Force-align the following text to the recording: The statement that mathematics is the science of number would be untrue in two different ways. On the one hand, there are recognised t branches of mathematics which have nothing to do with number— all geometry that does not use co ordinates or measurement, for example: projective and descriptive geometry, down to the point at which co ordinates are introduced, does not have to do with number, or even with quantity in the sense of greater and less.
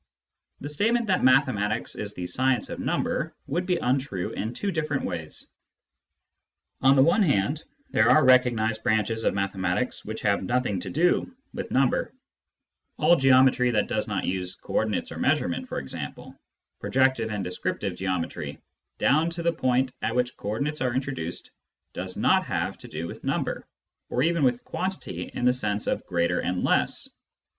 The 0.61 0.69
statement 0.69 1.05
that 1.05 1.23
mathematics 1.23 1.93
is 1.93 2.15
the 2.15 2.25
science 2.25 2.71
of 2.71 2.79
number 2.79 3.35
would 3.45 3.67
be 3.67 3.77
untrue 3.77 4.31
in 4.31 4.51
two 4.51 4.71
different 4.71 5.05
ways. 5.05 5.45
On 6.81 6.95
the 6.95 7.03
one 7.03 7.21
hand, 7.21 7.63
there 7.91 8.09
are 8.09 8.25
recognised 8.25 8.81
t 8.81 8.81
branches 8.85 9.25
of 9.25 9.35
mathematics 9.35 10.03
which 10.03 10.21
have 10.21 10.41
nothing 10.43 10.79
to 10.79 10.89
do 10.89 11.31
with 11.53 11.69
number— 11.69 12.11
all 12.97 13.15
geometry 13.15 13.69
that 13.69 13.87
does 13.87 14.07
not 14.07 14.23
use 14.25 14.55
co 14.55 14.73
ordinates 14.73 15.11
or 15.11 15.19
measurement, 15.19 15.67
for 15.67 15.77
example: 15.77 16.35
projective 16.79 17.29
and 17.29 17.43
descriptive 17.43 17.95
geometry, 17.95 18.57
down 18.97 19.29
to 19.29 19.43
the 19.43 19.53
point 19.53 19.93
at 20.01 20.15
which 20.15 20.35
co 20.35 20.47
ordinates 20.49 20.81
are 20.81 20.95
introduced, 20.95 21.51
does 21.93 22.17
not 22.17 22.43
have 22.47 22.75
to 22.79 22.87
do 22.87 23.05
with 23.05 23.23
number, 23.23 23.67
or 24.09 24.23
even 24.23 24.41
with 24.43 24.63
quantity 24.63 25.29
in 25.35 25.45
the 25.45 25.53
sense 25.53 25.85
of 25.85 26.07
greater 26.07 26.39
and 26.39 26.63
less. 26.63 27.07